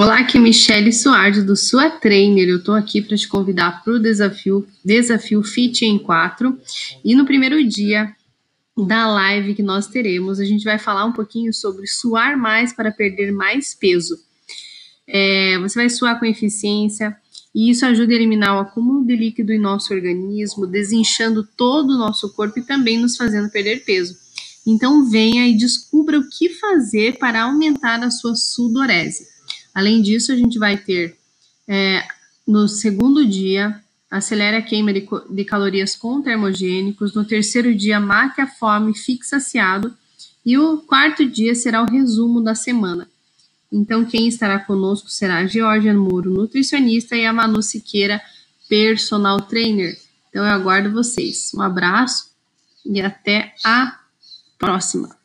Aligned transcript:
Olá, 0.00 0.20
aqui 0.20 0.38
é 0.38 0.40
Michele 0.40 0.92
Soares 0.92 1.42
do 1.42 1.56
Sua 1.56 1.90
Trainer. 1.90 2.48
Eu 2.48 2.58
estou 2.58 2.76
aqui 2.76 3.02
para 3.02 3.16
te 3.16 3.26
convidar 3.26 3.82
para 3.82 3.94
o 3.94 3.98
desafio, 3.98 4.64
desafio 4.84 5.42
Fit 5.42 5.84
em 5.84 5.98
4. 5.98 6.56
E 7.04 7.16
no 7.16 7.26
primeiro 7.26 7.66
dia 7.66 8.14
da 8.76 9.08
live 9.08 9.56
que 9.56 9.62
nós 9.62 9.88
teremos, 9.88 10.38
a 10.38 10.44
gente 10.44 10.62
vai 10.62 10.78
falar 10.78 11.04
um 11.04 11.10
pouquinho 11.10 11.52
sobre 11.52 11.88
suar 11.88 12.38
mais 12.38 12.72
para 12.72 12.92
perder 12.92 13.32
mais 13.32 13.74
peso. 13.74 14.16
É, 15.04 15.58
você 15.58 15.80
vai 15.80 15.90
suar 15.90 16.16
com 16.20 16.26
eficiência 16.26 17.16
e 17.52 17.68
isso 17.68 17.84
ajuda 17.84 18.12
a 18.12 18.14
eliminar 18.14 18.54
o 18.54 18.60
acúmulo 18.60 19.04
de 19.04 19.16
líquido 19.16 19.52
em 19.52 19.58
nosso 19.58 19.92
organismo, 19.92 20.64
desinchando 20.64 21.42
todo 21.56 21.94
o 21.94 21.98
nosso 21.98 22.32
corpo 22.34 22.60
e 22.60 22.62
também 22.64 23.00
nos 23.00 23.16
fazendo 23.16 23.50
perder 23.50 23.84
peso. 23.84 24.16
Então 24.64 25.10
venha 25.10 25.48
e 25.48 25.56
descubra 25.56 26.20
o 26.20 26.28
que 26.28 26.50
fazer 26.50 27.18
para 27.18 27.42
aumentar 27.42 28.00
a 28.04 28.12
sua 28.12 28.36
sudorese. 28.36 29.37
Além 29.78 30.02
disso, 30.02 30.32
a 30.32 30.34
gente 30.34 30.58
vai 30.58 30.76
ter 30.76 31.16
é, 31.68 32.02
no 32.44 32.66
segundo 32.66 33.24
dia, 33.24 33.80
acelere 34.10 34.56
a 34.56 34.62
queima 34.62 34.92
de, 34.92 35.06
de, 35.30 35.44
calorias 35.44 35.94
com 35.94 36.20
termogênicos. 36.20 37.14
No 37.14 37.24
terceiro 37.24 37.72
dia, 37.72 38.00
mate 38.00 38.40
a 38.40 38.46
fome, 38.48 38.92
fique 38.92 39.24
saciado. 39.24 39.96
E 40.44 40.58
o 40.58 40.78
quarto 40.78 41.24
dia 41.24 41.54
será 41.54 41.80
o 41.80 41.88
resumo 41.88 42.40
da 42.40 42.56
semana. 42.56 43.08
Então, 43.70 44.04
quem 44.04 44.26
estará 44.26 44.58
conosco 44.58 45.08
será 45.08 45.36
a 45.36 45.46
Georgia 45.46 45.94
Muro, 45.94 46.34
nutricionista, 46.34 47.14
e 47.14 47.24
a 47.24 47.32
Manu 47.32 47.62
Siqueira, 47.62 48.20
personal 48.68 49.42
trainer. 49.42 49.96
Então, 50.28 50.44
eu 50.44 50.50
aguardo 50.50 50.90
vocês. 50.90 51.52
Um 51.54 51.62
abraço 51.62 52.32
e 52.84 53.00
até 53.00 53.54
a 53.64 53.96
próxima. 54.58 55.17